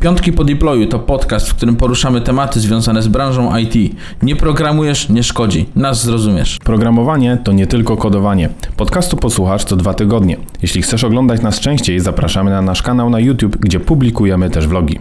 [0.00, 3.96] Piątki po deployu to podcast, w którym poruszamy tematy związane z branżą IT.
[4.22, 5.66] Nie programujesz, nie szkodzi.
[5.76, 6.58] Nas zrozumiesz.
[6.64, 8.48] Programowanie to nie tylko kodowanie.
[8.76, 10.36] Podcastu posłuchasz co dwa tygodnie.
[10.62, 14.98] Jeśli chcesz oglądać nas częściej, zapraszamy na nasz kanał na YouTube, gdzie publikujemy też vlogi.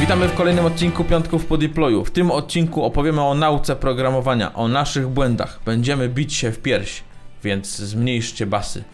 [0.00, 2.04] Witamy w kolejnym odcinku Piątków po deployu.
[2.04, 5.60] W tym odcinku opowiemy o nauce programowania, o naszych błędach.
[5.64, 7.02] Będziemy bić się w pierś,
[7.44, 8.84] więc zmniejszcie basy.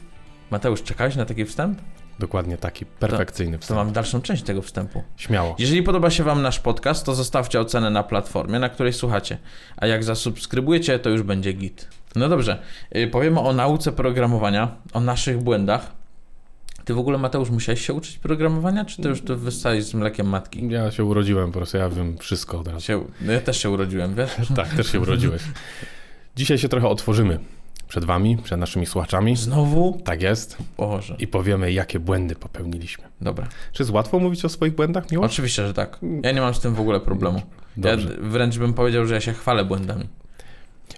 [0.50, 1.80] Mateusz, czekałeś na taki wstęp?
[2.18, 3.78] Dokładnie taki perfekcyjny To wstęp.
[3.78, 5.02] mam dalszą część tego wstępu.
[5.16, 5.56] Śmiało.
[5.58, 9.38] Jeżeli podoba się Wam nasz podcast, to zostawcie ocenę na platformie, na której słuchacie.
[9.76, 11.88] A jak zasubskrybujecie, to już będzie git.
[12.16, 15.92] No dobrze, yy, powiemy o nauce programowania, o naszych błędach.
[16.84, 20.28] Ty w ogóle, Mateusz, musiałeś się uczyć programowania, czy ty już tu wystałeś z mlekiem
[20.28, 20.68] matki?
[20.68, 22.80] Ja się urodziłem po prostu, ja wiem wszystko od razu.
[22.80, 24.30] Się, no ja też się urodziłem, wiesz?
[24.56, 25.42] Tak, też się urodziłeś.
[26.36, 27.38] Dzisiaj się trochę otworzymy
[27.88, 29.36] przed wami, przed naszymi słuchaczami.
[29.36, 30.00] Znowu?
[30.04, 30.56] Tak jest.
[30.76, 31.16] Boże.
[31.18, 33.04] I powiemy, jakie błędy popełniliśmy.
[33.20, 33.48] Dobra.
[33.72, 35.32] Czy jest łatwo mówić o swoich błędach, Miłosz?
[35.32, 35.98] Oczywiście, że tak.
[36.22, 37.38] Ja nie mam z tym w ogóle problemu.
[37.76, 38.08] Ja Dobrze.
[38.20, 40.08] wręcz bym powiedział, że ja się chwalę błędami.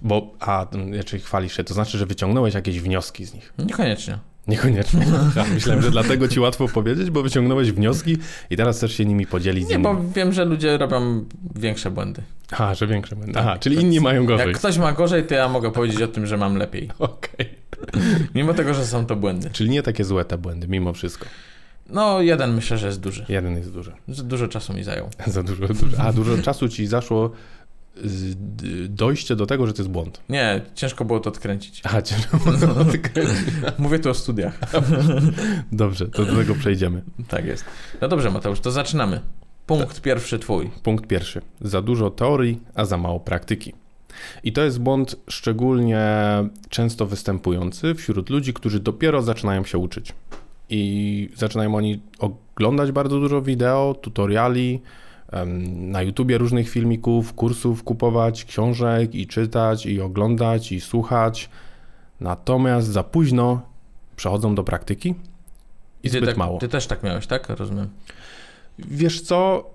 [0.02, 3.54] Bo, a, jeżeli chwalisz się, to znaczy, że wyciągnąłeś jakieś wnioski z nich.
[3.58, 4.18] Niekoniecznie.
[4.48, 5.06] Niekoniecznie.
[5.36, 8.18] Ja myślałem, że dlatego ci łatwo powiedzieć, bo wyciągnąłeś wnioski
[8.50, 12.22] i teraz chcesz się nimi podzielić z Nie, bo wiem, że ludzie robią większe błędy.
[12.50, 13.16] A, że większe.
[13.16, 13.84] Tak, Aha, czyli tak.
[13.84, 14.48] inni mają gorzej.
[14.48, 16.90] Jak ktoś ma gorzej, to ja mogę powiedzieć o tym, że mam lepiej.
[16.98, 17.48] Okej.
[18.34, 19.50] Mimo tego, że są to błędy.
[19.52, 21.26] Czyli nie takie złe te błędy, mimo wszystko.
[21.88, 23.26] No, jeden myślę, że jest duży.
[23.28, 23.92] Jeden jest duży.
[24.08, 25.08] Że Dużo czasu mi zajął.
[25.26, 25.96] Za dużo, dużo.
[25.98, 27.30] A dużo czasu ci zaszło
[28.88, 30.20] dojście do tego, że to jest błąd.
[30.28, 31.82] Nie, ciężko było to odkręcić.
[31.84, 32.16] Aha, cię,
[33.78, 34.60] Mówię tu o studiach.
[35.72, 37.02] Dobrze, to do tego przejdziemy.
[37.28, 37.64] Tak jest.
[38.00, 39.20] No dobrze, Mateusz, to zaczynamy.
[39.66, 40.70] Punkt pierwszy twój.
[40.82, 41.42] Punkt pierwszy.
[41.60, 43.72] Za dużo teorii, a za mało praktyki.
[44.44, 46.08] I to jest błąd szczególnie
[46.68, 50.12] często występujący wśród ludzi, którzy dopiero zaczynają się uczyć.
[50.70, 54.80] I zaczynają oni oglądać bardzo dużo wideo, tutoriali,
[55.66, 61.50] na YouTubie różnych filmików, kursów kupować, książek i czytać, i oglądać, i słuchać.
[62.20, 63.62] Natomiast za późno
[64.16, 65.14] przechodzą do praktyki
[66.02, 66.58] i zbyt tak, mało.
[66.58, 67.48] Ty też tak miałeś, tak?
[67.48, 67.88] Rozumiem.
[68.78, 69.70] Wiesz co?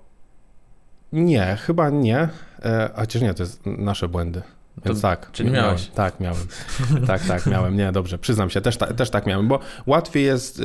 [1.12, 2.28] Nie, chyba nie.
[2.62, 4.42] E, chociaż nie, to jest nasze błędy.
[4.84, 5.32] Więc To- tak.
[5.32, 5.86] czyli miałem, miałeś.
[5.86, 6.38] Tak, miałem.
[7.06, 7.76] tak, tak, miałem.
[7.76, 10.64] Nie, dobrze, przyznam się, też, ta, też tak miałem, bo łatwiej jest, y,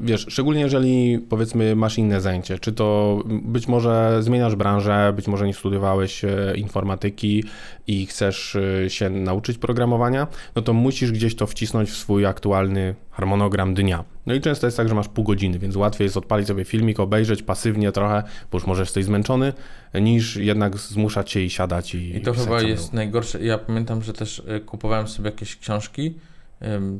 [0.00, 5.46] wiesz, szczególnie jeżeli powiedzmy masz inne zajęcie, czy to być może zmieniasz branżę, być może
[5.46, 7.44] nie studiowałeś e, informatyki
[7.86, 10.26] i chcesz e, się nauczyć programowania,
[10.56, 14.04] no to musisz gdzieś to wcisnąć w swój aktualny harmonogram dnia.
[14.26, 17.00] No i często jest tak, że masz pół godziny, więc łatwiej jest odpalić sobie filmik,
[17.00, 19.52] obejrzeć pasywnie trochę, bo już może jesteś zmęczony,
[19.94, 23.44] niż jednak zmuszać się i siadać i I to chyba jest najgorsze.
[23.44, 26.14] Ja pamiętam, że też y, kupowałem sobie jakieś książki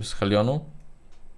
[0.03, 0.61] z Helionu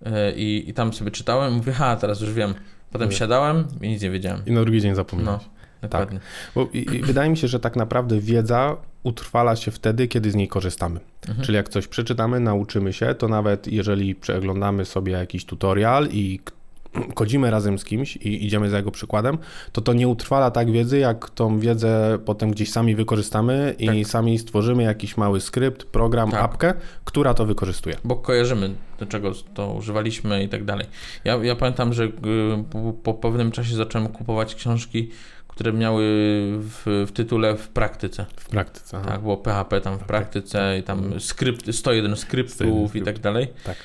[0.02, 2.54] y, i, i tam sobie czytałem i mówię, ha, teraz już wiem.
[2.92, 4.42] Potem siadałem i nic nie wiedziałem.
[4.46, 5.42] I na drugi dzień zapomniałeś.
[5.88, 6.20] Dokładnie.
[6.54, 10.34] Bo i, i wydaje mi się, że tak naprawdę wiedza utrwala się wtedy, kiedy z
[10.34, 11.00] niej korzystamy.
[11.28, 11.46] Mhm.
[11.46, 16.40] Czyli jak coś przeczytamy, nauczymy się, to nawet jeżeli przeglądamy sobie jakiś tutorial i
[17.14, 19.38] kodzimy razem z kimś i idziemy za jego przykładem,
[19.72, 23.96] to to nie utrwala tak wiedzy, jak tą wiedzę potem gdzieś sami wykorzystamy i Tak.
[24.06, 26.42] sami stworzymy jakiś mały skrypt, program, Tak.
[26.42, 26.74] apkę,
[27.04, 27.96] która to wykorzystuje.
[28.04, 30.86] Bo kojarzymy, do czego to używaliśmy i tak dalej.
[31.24, 32.10] Ja, ja pamiętam, że y,
[32.70, 35.10] po, po pewnym czasie zacząłem kupować książki,
[35.54, 36.04] które miały
[36.58, 38.26] w, w tytule w praktyce.
[38.36, 38.96] W praktyce.
[38.96, 39.08] aha.
[39.08, 43.06] Tak, było PHP tam w praktyce i tam skrypt, 101 skryptów 101 i skrypt.
[43.06, 43.48] tak dalej.
[43.64, 43.76] Tak.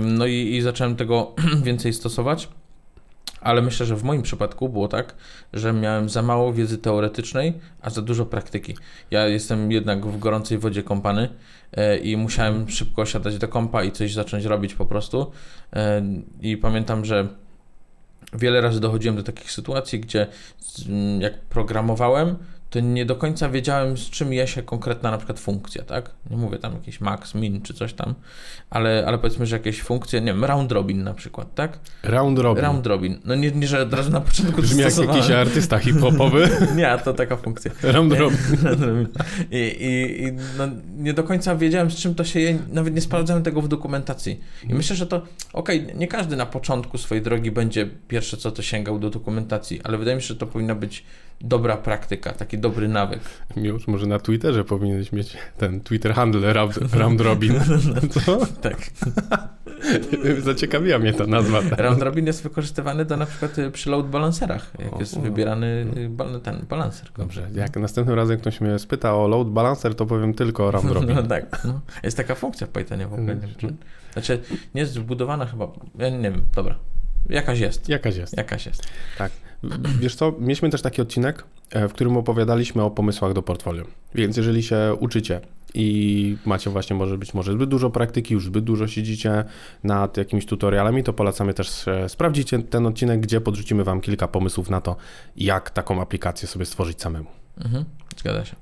[0.00, 1.34] No i, i zacząłem tego
[1.66, 2.48] więcej stosować,
[3.40, 5.14] ale myślę, że w moim przypadku było tak,
[5.52, 8.76] że miałem za mało wiedzy teoretycznej, a za dużo praktyki.
[9.10, 11.28] Ja jestem jednak w gorącej wodzie kąpany
[11.72, 15.30] e, i musiałem szybko siadać do kompa i coś zacząć robić po prostu.
[15.72, 16.02] E,
[16.40, 17.28] I pamiętam, że
[18.32, 20.26] wiele razy dochodziłem do takich sytuacji, gdzie
[21.18, 22.36] jak programowałem,
[22.70, 26.10] to nie do końca wiedziałem, z czym je się konkretna na przykład funkcja, tak?
[26.30, 28.14] Nie mówię tam jakiś max, min czy coś tam,
[28.70, 31.78] ale, ale powiedzmy, że jakieś funkcje, nie wiem, round robin na przykład, tak?
[32.02, 32.64] Round robin.
[32.64, 33.20] Round robin.
[33.24, 36.48] No nie, nie że od razu na początku Brzmi jak jakiś artysta hip-hopowy.
[36.76, 37.70] Nie, to taka funkcja.
[37.92, 39.08] Round robin.
[39.50, 43.00] I, i, i no, nie do końca wiedziałem, z czym to się je, nawet nie
[43.00, 44.40] sprawdzałem tego w dokumentacji.
[44.68, 45.22] I myślę, że to,
[45.52, 49.98] okej, nie każdy na początku swojej drogi będzie pierwsze co to sięgał do dokumentacji, ale
[49.98, 51.04] wydaje mi się, że to powinna być
[51.40, 53.20] dobra praktyka, taki dobry nawyk.
[53.56, 57.60] Już może na Twitterze powinieneś mieć ten Twitter handle round, round robin.
[58.24, 58.46] Co?
[58.46, 58.76] Tak.
[60.38, 61.60] Zaciekawiła mnie ta nazwa.
[61.76, 65.20] Round robin jest wykorzystywany do na przykład y, przy load balancerach, jak O, jest o.
[65.20, 65.86] wybierany
[66.36, 67.08] y, ten balancer.
[67.16, 71.16] Dobrze, jak następnym razem ktoś mnie spyta o load balancer, to powiem tylko round robin.
[71.18, 71.64] No tak.
[71.64, 71.80] No.
[72.02, 73.36] Jest taka funkcja w Pythonie w ogóle.
[73.36, 73.74] Nie czy...
[74.12, 74.42] Znaczy,
[74.74, 75.68] nie jest wbudowana chyba.
[75.98, 76.74] Ja nie wiem, dobra.
[77.28, 77.88] Jakaś jest.
[77.88, 78.36] Jakaś jest.
[78.36, 78.82] Jakaś jest.
[79.18, 79.32] Tak.
[80.00, 83.84] Wiesz co, mieliśmy też taki odcinek, e, w którym opowiadaliśmy o pomysłach do portfolio.
[84.14, 85.40] Więc jeżeli się uczycie
[85.74, 89.44] i macie właśnie może być może zbyt dużo praktyki, już zbyt dużo siedzicie
[89.84, 94.70] nad jakimiś tutorialami, to polecamy też e, sprawdzicie ten odcinek, gdzie podrzucimy Wam kilka pomysłów
[94.70, 94.96] na to,
[95.36, 97.26] jak taką aplikację sobie stworzyć samemu.
[97.58, 97.84] Mhm.
[98.16, 98.56] Zgadza się.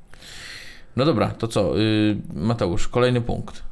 [0.97, 1.81] No dobra, to co?
[1.81, 3.63] Y, Mateusz, kolejny punkt.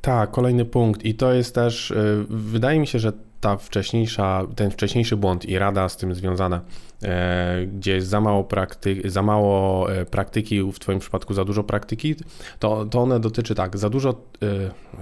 [0.00, 4.70] Tak, kolejny punkt i to jest też, y, wydaje mi się, że ta wcześniejsza, ten
[4.70, 6.60] wcześniejszy błąd i rada z tym związana,
[7.02, 11.64] e, gdzie jest za mało, prakty, za mało e, praktyki, w Twoim przypadku za dużo
[11.64, 12.14] praktyki,
[12.58, 14.14] to, to one dotyczy tak, za dużo,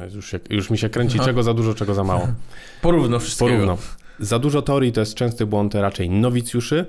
[0.01, 1.25] e, już, już mi się kręci, No.
[1.25, 2.29] czego za dużo, czego za mało.
[2.83, 3.51] Porówno wszystkiego.
[3.51, 3.77] Porówno.
[4.21, 6.87] Za dużo teorii to jest częsty błąd raczej nowicjuszy,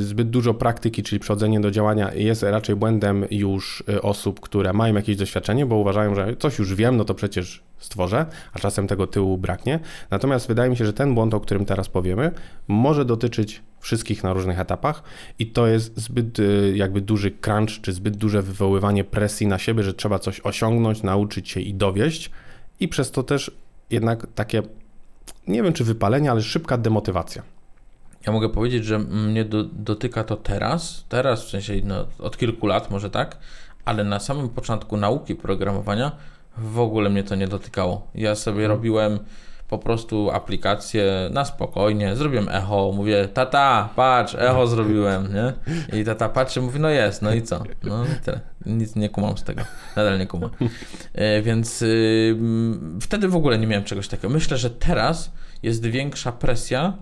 [0.00, 4.94] zbyt, dużo praktyki, czyli przechodzenie do działania jest raczej błędem już y, osób, które mają
[4.94, 9.06] jakieś doświadczenie, bo uważają, że coś już wiem, no to przecież stworzę, a czasem tego
[9.06, 9.80] tyłu braknie.
[10.10, 12.30] Natomiast wydaje mi się, że ten błąd, o którym teraz powiemy,
[12.68, 15.02] może dotyczyć wszystkich na różnych etapach
[15.38, 19.82] i to jest zbyt y, jakby duży crunch, czy zbyt duże wywoływanie presji na siebie,
[19.82, 22.30] że trzeba coś osiągnąć, nauczyć się i dowieść
[22.80, 23.50] i przez to też
[23.90, 24.62] jednak takie,
[25.46, 27.57] nie wiem czy wypalenie, ale szybka demotywacja.
[28.26, 32.66] Ja mogę powiedzieć, że mnie do, dotyka to teraz, teraz w sensie no, od kilku
[32.66, 33.36] lat może tak,
[33.84, 36.12] ale na samym początku nauki programowania
[36.56, 38.06] w ogóle mnie to nie dotykało.
[38.14, 39.18] Ja sobie robiłem
[39.68, 45.52] po prostu aplikację na spokojnie, zrobiłem echo, mówię tata, patrz, echo zrobiłem, nie?
[46.00, 47.62] I tata patrzy, mówi no jest, no i co?
[47.82, 48.40] No i tyle.
[48.66, 49.62] Nic nie kumam z tego,
[49.96, 50.50] nadal nie kumam.
[51.14, 52.36] E, Więc y,
[53.00, 54.28] wtedy w ogóle nie miałem czegoś takiego.
[54.28, 55.32] Myślę, że teraz
[55.62, 56.92] jest większa presja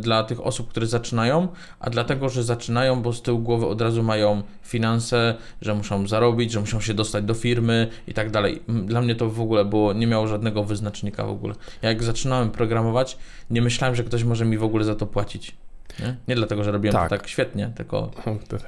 [0.00, 1.48] dla tych osób, które zaczynają,
[1.80, 6.52] a dlatego, że zaczynają, bo z tyłu głowy od razu mają finanse, że muszą zarobić,
[6.52, 8.62] że muszą się dostać do firmy i tak dalej.
[8.68, 11.54] Dla mnie to w ogóle było, nie miało żadnego wyznacznika w ogóle.
[11.82, 13.18] Ja jak zaczynałem programować,
[13.50, 15.56] nie myślałem, że ktoś może mi w ogóle za to płacić.
[16.00, 17.10] Nie, nie dlatego, że robiłem Tak.
[17.10, 18.10] to tak świetnie, tylko.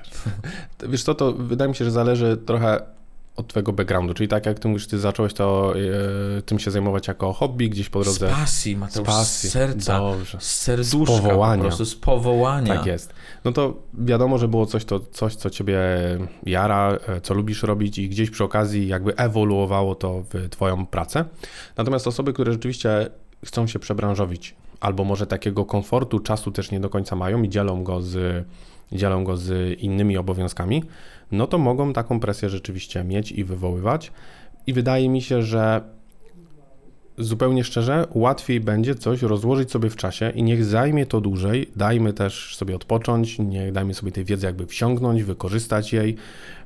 [0.89, 2.81] Wiesz co, to wydaje mi się, że zależy trochę
[3.41, 5.75] od twojego backgroundu, czyli tak jak ty mówisz, ty zacząłeś to
[6.39, 8.29] e, tym się zajmować jako hobby gdzieś po z drodze.
[8.35, 9.51] pasji, Mateusz, z, pasji.
[9.51, 10.39] serca, Dobrze.
[10.41, 11.63] z serduszka Z powołania.
[11.63, 12.75] po prostu, z powołania.
[12.77, 13.15] Tak jest.
[13.45, 15.79] No to wiadomo, że było coś, to, coś, co ciebie
[16.47, 21.25] jara, e, co lubisz robić i gdzieś przy okazji jakby ewoluowało to w twoją pracę.
[21.77, 23.11] Natomiast osoby, które rzeczywiście
[23.47, 27.85] chcą się przebranżowić, albo może takiego komfortu czasu też nie do końca mają i dzielą
[27.85, 28.45] go z,
[28.93, 30.85] dzielą go z innymi obowiązkami,
[31.33, 34.13] no to mogą taką presję rzeczywiście mieć i wywoływać.
[34.67, 35.81] I wydaje mi się, że
[37.19, 41.71] zupełnie szczerze, łatwiej będzie coś rozłożyć sobie w czasie i niech zajmie to dłużej.
[41.77, 46.17] Dajmy też sobie odpocząć, niech dajmy sobie tej wiedzy jakby wsiągnąć, wykorzystać jej,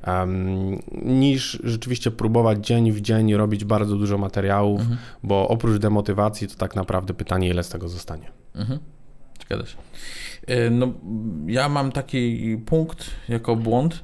[0.01, 4.97] em, niż rzeczywiście próbować dzień w dzień robić bardzo dużo materiałów, Mhm.
[5.23, 8.31] bo oprócz demotywacji to tak naprawdę pytanie, ile z tego zostanie.
[8.55, 8.79] Mhm.
[9.45, 9.77] Zgadza się.
[10.49, 10.93] Y, No,
[11.47, 14.03] ja mam taki punkt jako błąd,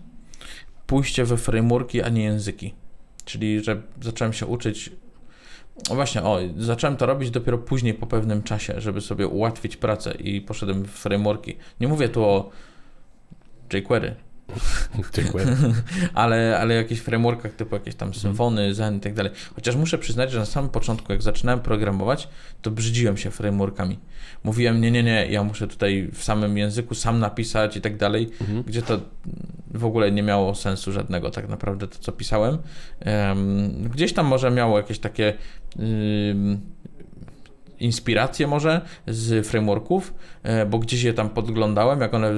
[0.88, 2.74] pójście we frameworki, a nie języki.
[3.26, 4.92] Czyli, że zacząłem się uczyć,
[5.90, 10.14] o właśnie, o, zacząłem to robić dopiero później po pewnym czasie, żeby sobie ułatwić pracę
[10.14, 11.56] i poszedłem w frameworki.
[11.80, 12.50] Nie mówię tu o
[13.74, 14.16] jQuery,
[15.14, 15.46] Dziękuję.
[16.14, 19.32] ale, ale jakichś frameworkach typu jakieś tam Symfony, Zen i tak dalej.
[19.56, 22.28] Chociaż muszę przyznać, że na samym początku, jak zaczynałem programować,
[22.62, 24.00] to brzydziłem się frameworkami.
[24.44, 28.30] Mówiłem, nie, nie, nie, ja muszę tutaj w samym języku sam napisać i tak dalej,
[28.42, 28.64] Mhm.
[28.64, 29.00] gdzie to
[29.74, 32.58] w ogóle nie miało sensu żadnego tak naprawdę to, co pisałem.
[33.00, 35.34] Em, Gdzieś tam może miało jakieś takie
[37.84, 42.34] inspiracje może z frameworków, e, bo gdzieś je tam podglądałem, jak one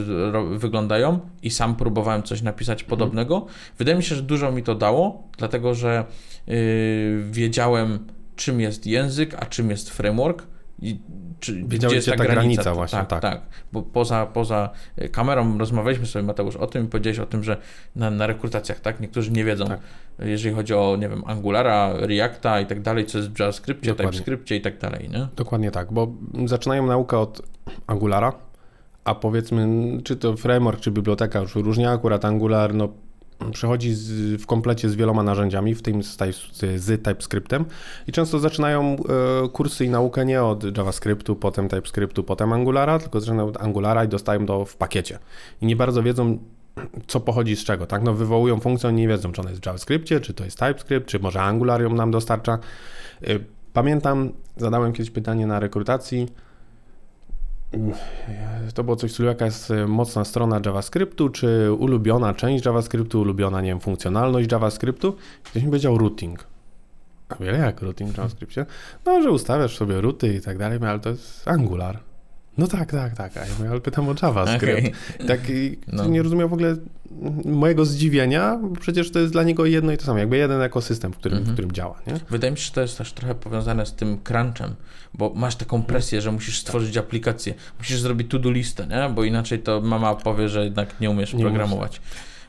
[0.57, 3.45] wyglądają i sam próbowałem coś napisać podobnego.
[3.77, 6.05] Wydaje mi się, że dużo mi to dało, dlatego że
[6.49, 7.99] y, wiedziałem
[8.35, 10.43] czym jest język, a czym jest framework
[10.83, 10.99] i
[11.39, 12.41] czy, Wiedziałeś, gdzie jest ta, ta granica.
[12.41, 13.21] granica właśnie, tak, tak.
[13.21, 13.41] tak.
[13.71, 14.69] Bo poza, poza
[15.11, 17.57] kamerą rozmawialiśmy sobie, Mateusz, o tym i powiedziałeś o tym, że
[17.95, 19.79] na, na rekrutacjach, tak, niektórzy nie wiedzą, Tak.
[20.19, 24.11] jeżeli chodzi o, nie wiem, Angulara, Reacta i tak dalej, co jest w JavaScriptie, Dokładnie.
[24.11, 25.27] TypeScriptie i tak dalej, nie?
[25.35, 26.07] Dokładnie tak, bo
[26.45, 27.41] zaczynają naukę od
[27.87, 28.33] Angulara,
[29.03, 29.67] a powiedzmy,
[30.03, 32.89] czy to framework, czy biblioteka, już różnie akurat Angular, no
[33.51, 36.17] przychodzi z, w komplecie z wieloma narzędziami, w tym z,
[36.75, 37.65] z TypeScriptem
[38.07, 38.95] i często zaczynają
[39.43, 44.03] e, kursy i naukę nie od JavaScriptu, potem TypeScriptu, potem Angulara, tylko zaczynają od Angulara
[44.03, 45.19] i dostają to w pakiecie.
[45.61, 46.37] I nie bardzo wiedzą,
[47.07, 48.03] co pochodzi z czego, tak?
[48.03, 51.19] No wywołują funkcję, nie wiedzą, czy ona jest w JavaScriptie, czy to jest TypeScript, czy
[51.19, 52.59] może Angular ją nam dostarcza.
[53.27, 56.27] Y, Pamiętam, zadałem kiedyś pytanie na rekrutacji.
[58.73, 63.61] To było coś w stylu, jaka jest mocna strona JavaScriptu, czy ulubiona część JavaScriptu, ulubiona,
[63.61, 65.15] nie wiem, funkcjonalność JavaScriptu.
[65.43, 66.45] Ktoś mi powiedział routing.
[67.29, 68.65] A wiele jak routing w JavaScriptie?
[69.05, 71.99] No, że ustawiasz sobie ruty i tak dalej, ale to jest Angular.
[72.57, 73.37] No tak, tak, tak.
[73.37, 74.79] A ja mówię, ale pytam o JavaScript.
[74.79, 75.27] Okay.
[75.27, 75.39] Tak,
[75.87, 76.05] no.
[76.05, 76.75] nie rozumiał w ogóle
[77.45, 81.13] mojego zdziwienia, bo przecież to jest dla niego jedno i to samo, jakby jeden ekosystem,
[81.13, 81.55] w którym, w mhm.
[81.55, 82.01] którym działa.
[82.07, 82.13] Nie?
[82.29, 84.75] Wydaje mi się, że to jest też trochę powiązane z tym crunchem,
[85.13, 89.09] bo masz taką presję, że musisz stworzyć aplikację, musisz zrobić to-do listę, nie?
[89.15, 92.01] bo inaczej to mama powie, że jednak nie umiesz nie programować.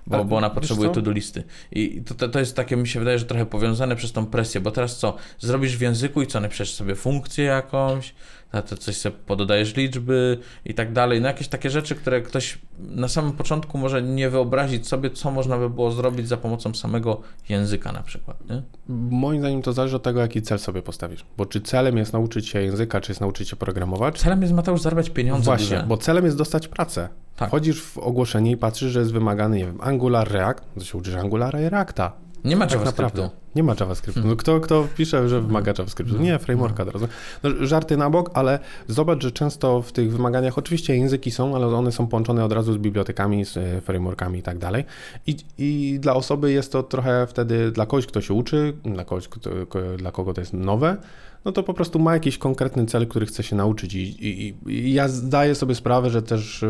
[0.07, 1.45] Bo, bo ona potrzebuje to do listy.
[1.73, 4.71] I to, to jest takie, mi się wydaje, że trochę powiązane przez tą presję, bo
[4.71, 5.17] teraz co?
[5.39, 6.41] Zrobisz w języku i co?
[6.41, 8.15] Napiszesz sobie funkcję jakąś,
[8.63, 11.21] to coś sobie pododajesz liczby i tak dalej.
[11.21, 15.59] No jakieś takie rzeczy, które ktoś na samym początku może nie wyobrazić sobie, co można
[15.59, 18.37] by było zrobić za pomocą samego języka na przykład.
[18.51, 18.63] Nie?
[19.11, 21.25] Moim zdaniem to zależy od tego, jaki cel sobie postawisz.
[21.37, 24.19] Bo czy celem jest nauczyć się języka, czy jest nauczyć się programować?
[24.19, 25.45] Celem jest, Mateusz, zarabiać pieniądze.
[25.45, 25.87] Właśnie, duże.
[25.89, 27.09] bo celem jest dostać pracę.
[27.37, 27.49] Tak.
[27.49, 31.15] Wchodzisz w ogłoszenie i patrzysz, że jest wymagany, nie wiem, Angular React, to się uczysz
[31.15, 32.13] Angulara i Reacta.
[32.45, 33.03] Nie ma tak JavaScriptu.
[33.03, 33.44] Naprawdę.
[33.57, 34.21] Nie ma JavaScriptu.
[34.25, 36.19] No kto, kto pisze, że wymaga JavaScriptu?
[36.19, 37.09] Nie, frameworka od razu.
[37.43, 38.59] No, żarty na bok, ale
[38.89, 42.73] zobacz, że często w tych wymaganiach oczywiście języki są, ale one są połączone od razu
[42.73, 44.85] z bibliotekami, z e, frameworkami i tak dalej.
[45.27, 49.29] I, I dla osoby jest to trochę wtedy, dla kogoś, kto się uczy, dla kogoś,
[49.29, 49.51] kto,
[49.97, 50.97] dla kogo to jest nowe,
[51.45, 53.95] no to po prostu ma jakiś konkretny cel, który chce się nauczyć.
[53.95, 56.65] I, i, I, ja zdaję sobie sprawę, że też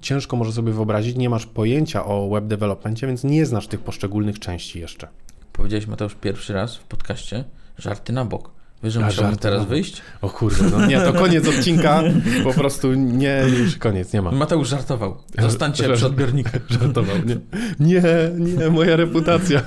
[0.00, 4.38] ciężko może sobie wyobrazić, nie masz pojęcia o web developmentie, więc nie znasz tych poszczególnych
[4.38, 5.08] części jeszcze.
[5.52, 7.44] Powiedziałeś Mateusz pierwszy raz w podcaście,
[7.78, 8.50] żarty na bok.
[8.82, 10.02] Wiesz, że musiałbym teraz wyjść?
[10.22, 12.02] O kurde, no nie, to koniec odcinka,
[12.44, 14.30] po prostu nie, już koniec, nie ma.
[14.30, 16.50] Mateusz żartował, zostańcie przy odbiorniku.
[16.80, 17.36] Żartował, nie.
[17.80, 18.02] Nie,
[18.38, 19.62] nie, moja reputacja.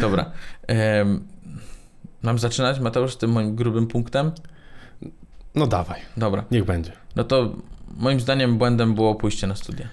[0.00, 0.30] Dobra.
[0.98, 1.24] Um,
[2.22, 4.32] Mam zaczynać, Mateusz, z tym moim grubym punktem?
[5.54, 6.00] No dawaj.
[6.16, 6.44] Dobra.
[6.50, 6.92] Niech będzie.
[7.16, 7.52] No to
[7.96, 9.88] moim zdaniem błędem było pójście na studia.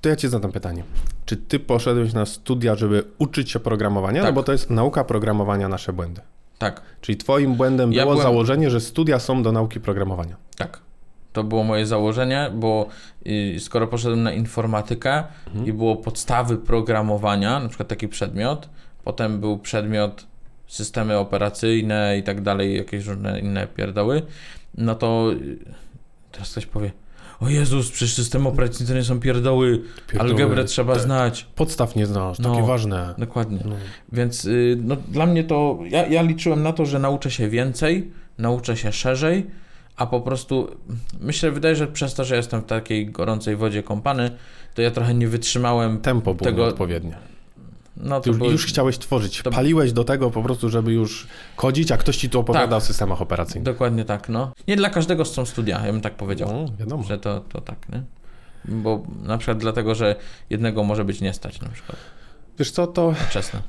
[0.00, 0.82] To ja ci zadam pytanie.
[1.24, 4.22] Czy ty poszedłeś na studia, żeby uczyć się programowania?
[4.22, 4.30] Tak.
[4.30, 6.20] No bo to jest nauka programowania nasze błędy.
[6.58, 6.82] Tak.
[7.00, 8.28] Czyli twoim błędem ja było byłem...
[8.28, 10.36] założenie, że studia są do nauki programowania.
[10.56, 10.80] Tak.
[11.32, 12.88] To było moje założenie, bo
[13.26, 15.66] y, skoro poszedłem na informatykę mhm.
[15.66, 18.68] i było podstawy programowania, na przykład taki przedmiot,
[19.04, 20.26] potem był przedmiot
[20.66, 24.22] systemy operacyjne i tak dalej, jakieś różne inne pierdoły,
[24.74, 25.58] no to y,
[26.32, 26.92] teraz ktoś powie,
[27.40, 31.46] o Jezus, przecież systemy operacyjne to nie są pierdoły, pierdoły algebrę trzeba te, znać.
[31.54, 33.14] Podstaw nie znasz, no, takie ważne.
[33.18, 33.58] Dokładnie.
[33.64, 33.76] No.
[34.12, 38.10] Więc y, no, dla mnie to, ja, ja liczyłem na to, że nauczę się więcej,
[38.38, 39.46] nauczę się szerzej,
[39.96, 40.68] a po prostu
[41.20, 44.30] myślę, wydaje, że przez to, że jestem w takiej gorącej wodzie kąpany,
[44.74, 47.16] to ja trochę nie wytrzymałem Tempo było tego, odpowiednie.
[47.96, 49.42] No, Ty już, już, chciałeś tworzyć.
[49.42, 49.50] To...
[49.50, 51.26] Paliłeś do tego po prostu, żeby już
[51.56, 52.76] chodzić, a ktoś ci tu opowiada tak.
[52.76, 53.64] o systemach operacyjnych.
[53.64, 54.52] Dokładnie tak, no.
[54.68, 56.48] Nie dla każdego są studia, ja bym tak powiedział.
[56.52, 57.02] No, wiadomo.
[57.02, 58.02] Że to, to tak, nie?
[58.64, 60.16] Bo na przykład dlatego, że
[60.50, 61.98] jednego może być nie stać na przykład.
[62.58, 63.12] Wiesz co, to...
[63.28, 63.62] Wczesne.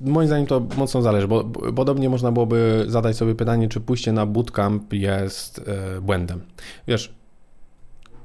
[0.00, 1.44] Moim zdaniem to mocno zależy, bo
[1.76, 5.58] podobnie można byłoby zadać sobie pytanie, czy pójście na bootcamp jest
[5.94, 6.40] yy, błędem.
[6.88, 7.14] Wiesz,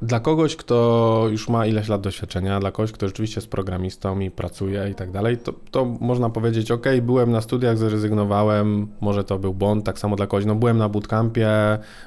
[0.01, 4.31] dla kogoś, kto już ma ileś lat doświadczenia, dla kogoś, kto rzeczywiście jest programistą i
[4.31, 9.39] pracuje i tak dalej, to, to można powiedzieć, ok, byłem na studiach, zrezygnowałem, może to
[9.39, 11.50] był błąd, tak samo dla kogoś, no byłem na bootcampie,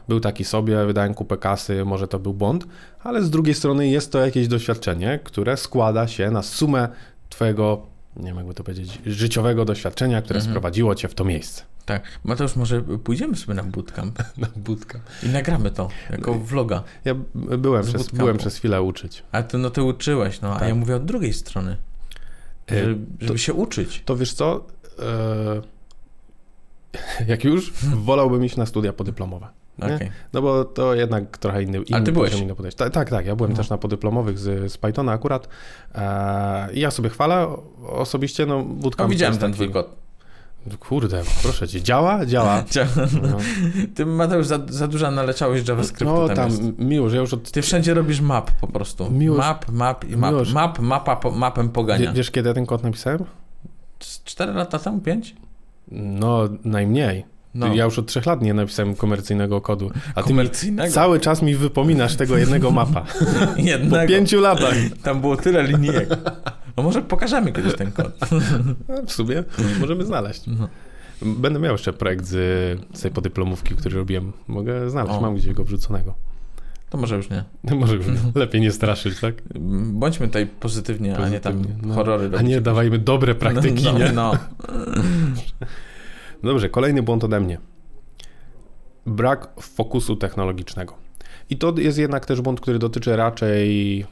[0.09, 2.67] był taki sobie, wydałem kupę kasy, może to był błąd,
[3.03, 6.89] ale z drugiej strony jest to jakieś doświadczenie, które składa się na sumę
[7.29, 7.87] twojego,
[8.17, 10.53] nie wiem jakby to powiedzieć, życiowego doświadczenia, które mhm.
[10.53, 11.74] sprowadziło cię w to miejsce.
[11.87, 12.03] Tak.
[12.25, 14.19] Mateusz, może pójdziemy sobie na bootcamp?
[14.39, 15.05] na bootcamp.
[15.23, 16.83] I nagramy to jako vloga.
[17.05, 19.23] Ja byłem, przez, byłem przez chwilę uczyć.
[19.33, 20.63] A ty, no ty uczyłeś, no, tak.
[20.63, 21.77] a ja mówię od drugiej strony.
[22.71, 24.03] E, żeby, żeby to, się uczyć.
[24.05, 24.67] To wiesz co?
[24.99, 25.63] E,
[27.33, 29.49] jak już, wolałbym iść na studia podyplomowe.
[29.79, 30.11] Okay.
[30.33, 32.35] No bo to jednak trochę inny, inny Ale ty byłeś?
[32.41, 32.79] inny podejście.
[32.79, 33.57] Tak, tak, tak, ja byłem no.
[33.57, 35.49] też na podyplomowych z, z Pythona akurat.
[35.95, 39.09] E, I ja sobie chwalę osobiście, no bootcamp.
[39.09, 40.04] No, widziałem ten twój kod.
[40.81, 42.27] Kurde, proszę cię, działa?
[42.27, 42.65] Działa.
[42.71, 42.89] działa.
[43.23, 43.37] No.
[43.95, 46.15] Ty, Mateusz, za, za dużo naleciałeś JavaScriptu.
[46.15, 47.51] No tam, tam miło, że już od...
[47.51, 49.11] Ty wszędzie robisz map po prostu.
[49.11, 50.33] Miłosz, map, map i map.
[50.33, 50.53] Miłosz.
[50.53, 52.13] Map, mapa, po, mapem pogania.
[52.13, 53.19] wiesz, kiedy ja ten kod napisałem?
[54.25, 55.01] Cztery lata temu?
[55.01, 55.35] Pięć?
[55.93, 57.25] No, najmniej.
[57.55, 57.75] No.
[57.75, 59.91] Ja już od trzech lat nie napisałem komercyjnego kodu.
[60.15, 60.89] A komercyjnego?
[60.89, 63.05] ty cały czas mi wypominasz tego jednego mapa.
[63.57, 64.03] jednego.
[64.03, 64.75] Po pięciu latach.
[65.03, 66.09] Tam było tyle linijek.
[66.77, 68.13] No może pokażemy kiedyś ten kod.
[68.89, 69.45] No, w sumie
[69.81, 70.43] możemy znaleźć.
[70.47, 70.69] No.
[71.23, 72.37] Będę miał jeszcze projekt z,
[72.95, 74.33] z tej podyplomówki, który robiłem.
[74.49, 75.21] Mogę znaleźć, o.
[75.21, 76.15] mam gdzieś go wrzuconego.
[76.91, 77.45] To może już nie.
[77.77, 78.13] może już nie.
[78.41, 79.35] Lepiej nie straszyć, tak?
[79.85, 81.95] Bądźmy tutaj pozytywnie, pozytywnie a nie tam no.
[81.95, 84.13] horrory A nie dawajmy dobre praktyki, no, nie?
[84.13, 84.33] No.
[86.43, 87.59] Dobrze, kolejny błąd ode mnie.
[89.07, 90.95] Brak fokusu technologicznego.
[91.51, 94.07] I to jest jednak też błąd, który dotyczy raczej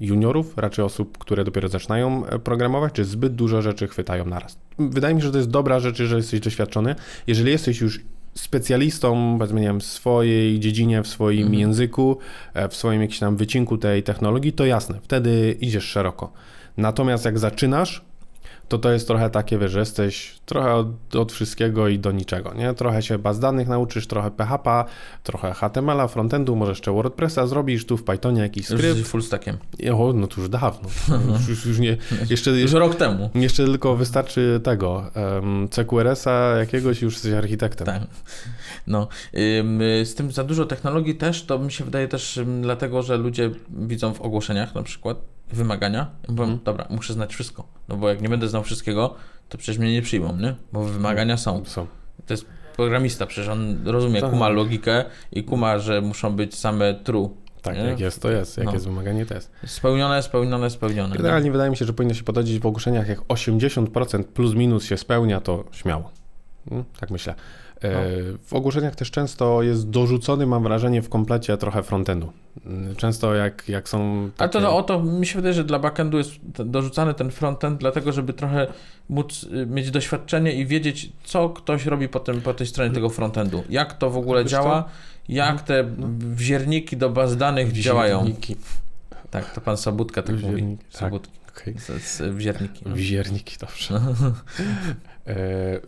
[0.00, 4.58] juniorów, raczej osób, które dopiero zaczynają e, programować, czy zbyt dużo rzeczy chwytają naraz.
[4.78, 6.94] Wydaje mi się, że to jest dobra rzecz, że jesteś doświadczony.
[7.26, 8.00] Jeżeli jesteś już
[8.34, 11.60] specjalistą, powiedzmy, nie wiem, w swojej dziedzinie, w swoim mhm.
[11.60, 12.18] języku,
[12.54, 16.32] e, w swoim jakimś tam wycinku tej technologii, to jasne, wtedy idziesz szeroko.
[16.76, 18.04] Natomiast jak zaczynasz,
[18.68, 22.54] to to jest trochę takie, wiesz, że jesteś trochę od, od, wszystkiego i do niczego,
[22.54, 22.74] nie?
[22.74, 24.84] Trochę się baz danych nauczysz, trochę PHP,
[25.22, 28.98] trochę HTML-a, frontendu, może jeszcze WordPressa zrobisz, tu w Pythonie jakiś skrypt.
[28.98, 29.56] Już full stackiem.
[29.94, 30.88] O, no to już dawno.
[31.32, 31.96] Już, już, już nie,
[32.30, 33.30] jeszcze, już rok temu.
[33.34, 37.86] Jeszcze tylko wystarczy tego, um, CQRS-a jakiegoś już jesteś architektem.
[37.86, 38.02] Tak.
[38.86, 39.08] No,
[40.04, 44.14] z tym za dużo technologii też, to mi się wydaje też dlatego, że ludzie widzą
[44.14, 46.10] w ogłoszeniach na przykład wymagania.
[46.28, 46.58] Ja mm.
[46.64, 47.68] dobra, muszę znać wszystko.
[47.88, 49.14] No bo jak nie będę znał wszystkiego,
[49.48, 50.54] to przecież mnie nie przyjmą, nie?
[50.72, 51.64] Bo wymagania są.
[51.64, 51.86] Są.
[52.26, 54.30] To jest programista, przecież on rozumie, tak.
[54.30, 57.30] kuma logikę i kuma, że muszą być same true.
[57.62, 57.82] Tak, nie?
[57.82, 58.56] jak jest, to jest.
[58.56, 58.72] Jak no.
[58.72, 59.52] jest wymaganie, to jest.
[59.66, 61.16] Spełnione, spełnione, spełnione.
[61.16, 61.52] Generalnie nie?
[61.52, 65.40] wydaje mi się, że powinno się podchodzić w ogłoszeniach, jak 80% plus minus się spełnia,
[65.40, 66.10] to śmiało.
[66.68, 66.84] Hmm?
[67.00, 67.34] Tak myślę.
[67.80, 68.38] E, no.
[68.42, 72.32] W ogłoszeniach też często jest dorzucony, mam wrażenie, w komplecie trochę frontendu.
[72.66, 74.30] Mm, często jak, jak są.
[74.36, 74.44] Takie...
[74.44, 76.30] A to no, o to mi się wydaje, że dla backendu jest
[76.64, 78.66] dorzucany ten frontend, dlatego żeby trochę
[79.08, 83.08] móc y, mieć doświadczenie i wiedzieć, co ktoś robi po, tym, po tej stronie tego
[83.08, 83.64] frontendu.
[83.68, 84.88] Jak to w ogóle Wiesz działa, to?
[85.28, 85.66] jak mhm.
[85.66, 86.06] te no.
[86.34, 87.84] wzierniki do baz danych wzierniki.
[87.84, 88.34] działają.
[89.30, 90.62] Tak, to pan Sabutka tak Wzierniki.
[90.62, 90.76] mówi.
[90.76, 91.00] Tak.
[91.00, 91.32] Sabutki.
[91.48, 91.74] Okay.
[91.78, 92.82] Z, z wzierniki.
[92.86, 92.94] No.
[92.94, 94.00] Wzierniki, dobrze.
[95.26, 95.80] E,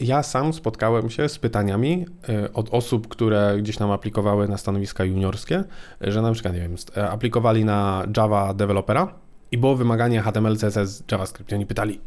[0.00, 5.04] ja sam spotkałem się z pytaniami e, od osób, które gdzieś nam aplikowały na stanowiska
[5.04, 5.64] juniorskie,
[6.00, 9.14] że na przykład, nie wiem, e, aplikowali na Java dewelopera
[9.52, 11.52] i było wymaganie HTML, CSS, JavaScript.
[11.52, 12.00] I oni pytali,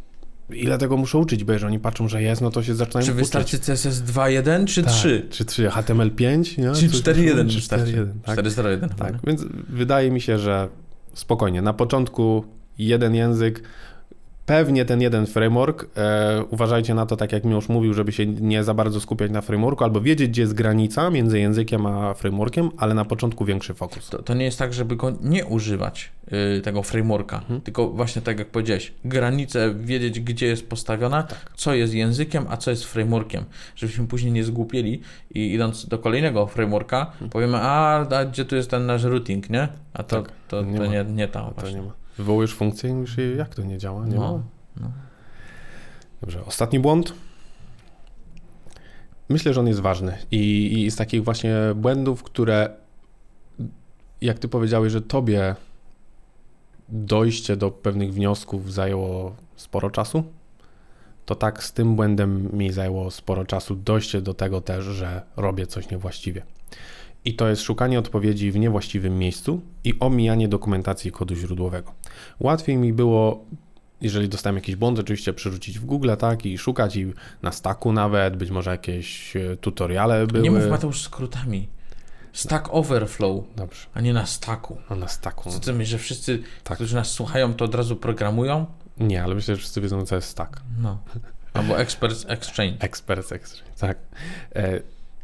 [0.49, 3.13] ile tego muszę uczyć, bo jeżeli oni patrzą, że jest, no to się zaczynają Czy
[3.13, 3.65] wystarczy uczyć.
[3.65, 5.27] CSS 2.1 czy tak, 3?
[5.29, 6.57] Czy 3, HTML 5?
[6.57, 6.71] Nie?
[6.71, 8.07] Czy 4.1 wystarczy?
[8.23, 8.39] 4.1, tak.
[8.39, 8.89] 4.1.
[8.95, 10.69] Tak, więc wydaje mi się, że
[11.13, 12.45] spokojnie, na początku
[12.77, 13.63] jeden język,
[14.45, 18.63] Pewnie ten jeden framework, e, uważajcie na to, tak jak Miłosz mówił, żeby się nie
[18.63, 22.93] za bardzo skupiać na frameworku, albo wiedzieć, gdzie jest granica między językiem a frameworkiem, ale
[22.93, 24.09] na początku większy fokus.
[24.09, 26.11] To, to nie jest tak, żeby go nie używać,
[26.57, 27.61] y, tego frameworka, hmm.
[27.61, 31.51] tylko właśnie tak jak powiedziałeś, granice, wiedzieć, gdzie jest postawiona, tak.
[31.55, 33.43] co jest językiem, a co jest frameworkiem,
[33.75, 35.01] żebyśmy później nie zgłupieli
[35.33, 37.29] i idąc do kolejnego frameworka, hmm.
[37.29, 39.67] powiemy, a, a, gdzie tu jest ten nasz routing, nie?
[39.93, 40.31] A to, tak.
[40.47, 41.71] to, to, nie, to nie, nie ta właśnie.
[41.71, 42.04] To nie ma.
[42.17, 44.05] Wywołujesz funkcję i mówisz, jak to nie działa?
[44.05, 44.43] Nie no,
[44.81, 44.91] no.
[46.21, 47.13] Dobrze, ostatni błąd.
[49.29, 52.69] Myślę, że on jest ważny i, i z takich właśnie błędów, które
[54.21, 55.55] jak ty powiedziałeś, że tobie
[56.89, 60.23] dojście do pewnych wniosków zajęło sporo czasu,
[61.25, 65.67] to tak z tym błędem mi zajęło sporo czasu dojście do tego też, że robię
[65.67, 66.41] coś niewłaściwie.
[67.25, 71.93] I to jest szukanie odpowiedzi w niewłaściwym miejscu i omijanie dokumentacji kodu źródłowego.
[72.39, 73.45] Łatwiej mi było,
[74.01, 78.35] jeżeli dostałem jakiś błąd, oczywiście przerzucić w Google, tak, i szukać i na staku nawet,
[78.35, 80.43] być może jakieś e, tutoriale były.
[80.43, 81.67] Nie mów Mateusz skrótami.
[82.33, 83.85] Stack Overflow, Dobrze.
[83.93, 84.77] a nie na staku.
[84.89, 85.51] A na staku.
[85.51, 86.77] Co ty myślisz, że wszyscy, tak.
[86.77, 88.65] którzy nas słuchają, to od razu programują?
[88.97, 90.61] Nie, ale myślę, że wszyscy wiedzą, co jest stack.
[90.81, 90.99] No.
[91.53, 92.75] Albo Experts Exchange.
[92.79, 93.97] Experts Exchange, tak.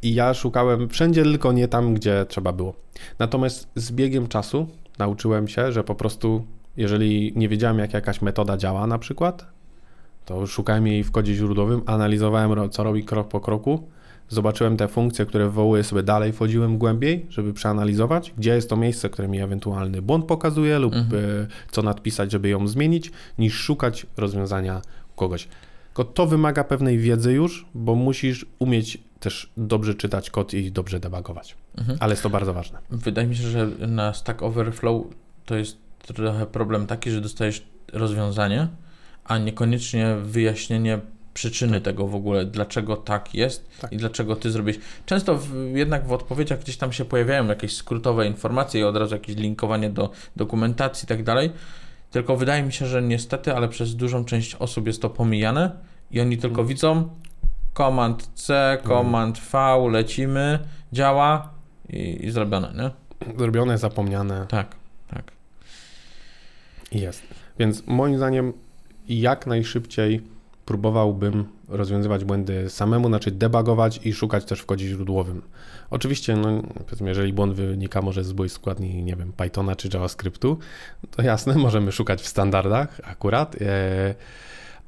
[0.02, 2.74] I ja szukałem wszędzie, tylko nie tam, gdzie trzeba było.
[3.20, 4.68] Natomiast z biegiem czasu
[5.00, 6.46] nauczyłem się, że po prostu,
[6.78, 9.46] jeżeli nie wiedziałem, jak jakaś metoda działa, na przykład,
[10.26, 13.88] to szukałem jej w kodzie źródłowym, analizowałem, co robi krok po kroku,
[14.30, 19.10] zobaczyłem te funkcje, które wywołuję sobie dalej, wchodziłem głębiej, żeby przeanalizować, gdzie jest to miejsce,
[19.10, 21.24] które mi ewentualny błąd pokazuje lub mhm.
[21.26, 24.82] E, co nadpisać, żeby ją zmienić, niż szukać rozwiązania
[25.16, 25.48] kogoś.
[25.88, 31.00] Tylko to wymaga pewnej wiedzy już, bo musisz umieć też dobrze czytać kod i dobrze
[31.00, 31.56] debugować.
[31.78, 31.98] Mhm.
[32.02, 32.80] Ale jest to bardzo ważne.
[32.90, 35.06] Wydaje mi się, że na Stack Overflow
[35.46, 38.68] to jest trochę problem taki, że dostajesz rozwiązanie,
[39.24, 41.00] a niekoniecznie wyjaśnienie
[41.34, 41.84] przyczyny tak.
[41.84, 43.92] tego w ogóle, dlaczego tak jest tak.
[43.92, 44.80] i dlaczego ty zrobiłeś.
[45.06, 49.16] Często w, jednak w odpowiedziach gdzieś tam się pojawiają jakieś skrótowe informacje i od razu
[49.16, 51.52] jakieś linkowanie do dokumentacji i tak dalej.
[52.12, 55.72] Tylko wydaje mi się, że niestety, ale przez dużą część osób jest to pomijane
[56.12, 56.68] i oni tylko hmm.
[56.68, 57.10] widzą
[57.74, 60.60] Command C, Command V, lecimy,
[60.94, 61.50] działa
[61.90, 62.92] i, i zrobione, nie?
[63.38, 64.46] Zrobione, zapomniane.
[64.50, 64.76] Tak,
[65.08, 65.32] tak.
[66.92, 67.24] Jest.
[67.60, 68.54] Więc moim zdaniem
[69.08, 70.22] jak najszybciej
[70.66, 75.42] próbowałbym rozwiązywać błędy samemu, znaczy debugować i szukać też w kodzie źródłowym.
[75.90, 80.58] Oczywiście, no, powiedzmy, jeżeli błąd wynika może z złej składni, nie wiem, Pythona czy JavaScriptu,
[81.12, 83.56] to jasne, możemy szukać w standardach akurat.
[83.62, 84.16] E,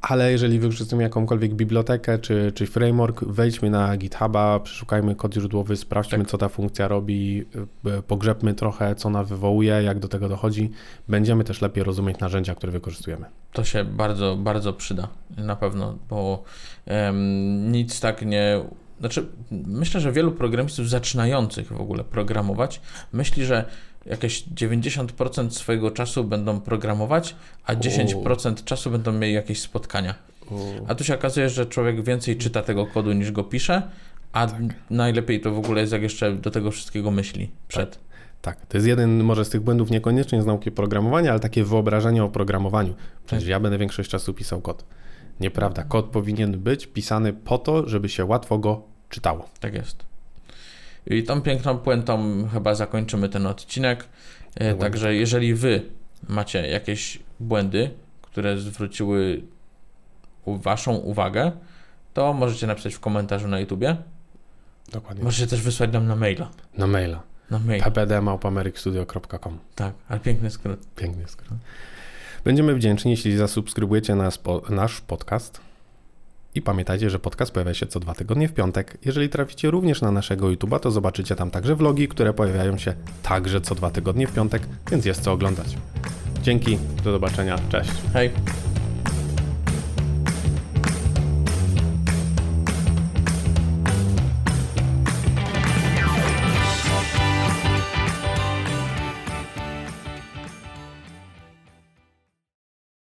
[0.03, 6.17] ale jeżeli wykorzystujemy jakąkolwiek bibliotekę czy, czy framework, wejdźmy na GitHuba, przeszukajmy kod źródłowy, sprawdźmy,
[6.17, 6.27] Tak.
[6.27, 7.45] co ta funkcja robi,
[7.99, 10.71] y, pogrzebmy trochę, co ona wywołuje, jak do tego dochodzi.
[11.07, 13.25] Będziemy też lepiej rozumieć narzędzia, które wykorzystujemy.
[13.53, 16.43] To się bardzo, bardzo przyda na pewno, bo
[16.85, 18.61] em, nic tak nie.
[18.99, 22.81] Znaczy, myślę, że wielu programistów zaczynających w ogóle programować
[23.13, 23.65] myśli, że
[24.05, 30.15] jakieś 90% swojego czasu będą programować, a 10% czasu będą mieli jakieś spotkania.
[30.87, 33.81] A tu się okazuje, że człowiek więcej czyta tego kodu niż go pisze,
[34.33, 34.47] a
[34.89, 37.99] najlepiej to w ogóle jest, jak jeszcze do tego wszystkiego myśli przed.
[38.41, 42.23] Tak, to jest jeden może z tych błędów niekoniecznie z nauki programowania, ale takie wyobrażenie
[42.23, 42.93] o programowaniu.
[43.25, 44.85] Przecież ja będę większość czasu pisał kod.
[45.39, 49.49] Nieprawda, kod powinien być pisany po to, żeby się łatwo go czytało.
[49.59, 50.05] Tak jest.
[51.07, 54.03] I tą piękną puentą chyba zakończymy ten odcinek.
[54.55, 54.81] E, Dokładnie.
[54.81, 55.81] Także jeżeli wy
[56.29, 57.89] macie jakieś błędy,
[58.21, 59.41] które zwróciły
[60.47, 61.51] waszą uwagę,
[62.13, 63.97] to możecie napisać w komentarzu na YouTubie.
[64.91, 65.23] Dokładnie.
[65.23, 66.49] Możecie też wysłać nam na maila.
[66.77, 67.23] Na maila.
[67.49, 67.83] Na mail.
[67.83, 70.79] ppd.małpamerykstudio.com Tak, ale piękny skrót.
[70.95, 71.57] Piękny skrót.
[72.43, 75.59] Będziemy wdzięczni, jeśli zasubskrybujecie nas, po, nasz podcast.
[76.55, 78.97] I pamiętajcie, że podcast pojawia się co dwa tygodnie w piątek.
[79.05, 83.61] Jeżeli traficie również na naszego YouTube'a, to zobaczycie tam także vlogi, które pojawiają się także
[83.61, 85.77] co dwa tygodnie w piątek, więc jest co oglądać.
[86.41, 87.91] Dzięki, do zobaczenia, cześć.
[88.13, 88.31] Hej.